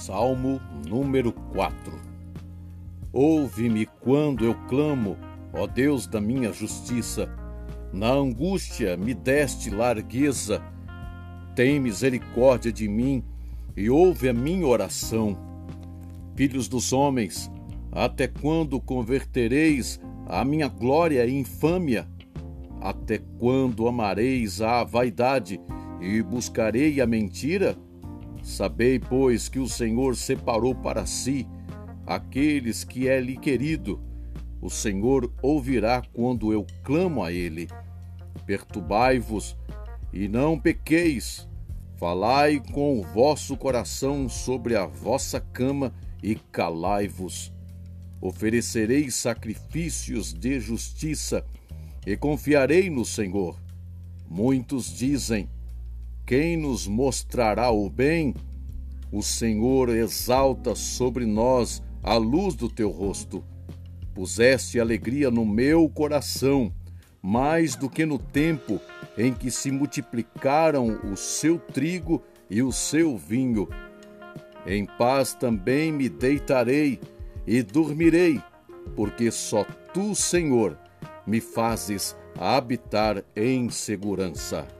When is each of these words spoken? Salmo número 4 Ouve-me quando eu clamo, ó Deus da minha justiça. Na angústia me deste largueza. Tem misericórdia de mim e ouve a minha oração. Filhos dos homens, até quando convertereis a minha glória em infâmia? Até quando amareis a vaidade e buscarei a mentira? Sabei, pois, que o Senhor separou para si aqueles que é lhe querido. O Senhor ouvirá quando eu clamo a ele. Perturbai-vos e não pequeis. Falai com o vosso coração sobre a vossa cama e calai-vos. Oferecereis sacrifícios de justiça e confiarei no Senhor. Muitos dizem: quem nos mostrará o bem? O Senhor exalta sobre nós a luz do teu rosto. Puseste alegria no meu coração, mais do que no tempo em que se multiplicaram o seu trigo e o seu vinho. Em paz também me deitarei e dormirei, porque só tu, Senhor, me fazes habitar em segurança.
Salmo 0.00 0.62
número 0.88 1.30
4 1.52 1.92
Ouve-me 3.12 3.84
quando 3.84 4.46
eu 4.46 4.54
clamo, 4.66 5.14
ó 5.52 5.66
Deus 5.66 6.06
da 6.06 6.18
minha 6.18 6.54
justiça. 6.54 7.28
Na 7.92 8.10
angústia 8.10 8.96
me 8.96 9.12
deste 9.12 9.68
largueza. 9.68 10.62
Tem 11.54 11.78
misericórdia 11.78 12.72
de 12.72 12.88
mim 12.88 13.22
e 13.76 13.90
ouve 13.90 14.30
a 14.30 14.32
minha 14.32 14.66
oração. 14.66 15.36
Filhos 16.34 16.66
dos 16.66 16.94
homens, 16.94 17.50
até 17.92 18.26
quando 18.26 18.80
convertereis 18.80 20.00
a 20.26 20.42
minha 20.46 20.68
glória 20.68 21.28
em 21.28 21.40
infâmia? 21.40 22.08
Até 22.80 23.18
quando 23.38 23.86
amareis 23.86 24.62
a 24.62 24.82
vaidade 24.82 25.60
e 26.00 26.22
buscarei 26.22 27.02
a 27.02 27.06
mentira? 27.06 27.76
Sabei, 28.50 28.98
pois, 28.98 29.48
que 29.48 29.60
o 29.60 29.68
Senhor 29.68 30.16
separou 30.16 30.74
para 30.74 31.06
si 31.06 31.46
aqueles 32.04 32.82
que 32.82 33.06
é 33.06 33.20
lhe 33.20 33.36
querido. 33.36 34.00
O 34.60 34.68
Senhor 34.68 35.32
ouvirá 35.40 36.02
quando 36.12 36.52
eu 36.52 36.66
clamo 36.82 37.22
a 37.22 37.30
ele. 37.30 37.68
Perturbai-vos 38.44 39.56
e 40.12 40.26
não 40.26 40.58
pequeis. 40.58 41.48
Falai 41.96 42.60
com 42.72 42.98
o 42.98 43.04
vosso 43.04 43.56
coração 43.56 44.28
sobre 44.28 44.74
a 44.74 44.84
vossa 44.84 45.38
cama 45.40 45.94
e 46.20 46.34
calai-vos. 46.34 47.52
Oferecereis 48.20 49.14
sacrifícios 49.14 50.34
de 50.34 50.58
justiça 50.58 51.46
e 52.04 52.16
confiarei 52.16 52.90
no 52.90 53.04
Senhor. 53.04 53.56
Muitos 54.28 54.92
dizem: 54.92 55.48
quem 56.30 56.56
nos 56.56 56.86
mostrará 56.86 57.72
o 57.72 57.90
bem? 57.90 58.36
O 59.10 59.20
Senhor 59.20 59.88
exalta 59.88 60.76
sobre 60.76 61.26
nós 61.26 61.82
a 62.04 62.14
luz 62.14 62.54
do 62.54 62.68
teu 62.68 62.88
rosto. 62.88 63.42
Puseste 64.14 64.78
alegria 64.78 65.28
no 65.28 65.44
meu 65.44 65.88
coração, 65.88 66.72
mais 67.20 67.74
do 67.74 67.90
que 67.90 68.06
no 68.06 68.16
tempo 68.16 68.80
em 69.18 69.32
que 69.32 69.50
se 69.50 69.72
multiplicaram 69.72 71.00
o 71.12 71.16
seu 71.16 71.58
trigo 71.58 72.22
e 72.48 72.62
o 72.62 72.70
seu 72.70 73.18
vinho. 73.18 73.68
Em 74.64 74.86
paz 74.86 75.34
também 75.34 75.90
me 75.90 76.08
deitarei 76.08 77.00
e 77.44 77.60
dormirei, 77.60 78.40
porque 78.94 79.32
só 79.32 79.64
tu, 79.92 80.14
Senhor, 80.14 80.78
me 81.26 81.40
fazes 81.40 82.16
habitar 82.38 83.24
em 83.34 83.68
segurança. 83.68 84.79